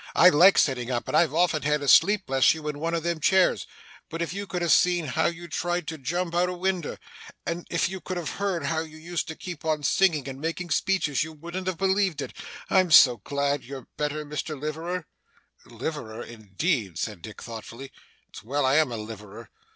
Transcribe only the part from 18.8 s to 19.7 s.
a liverer.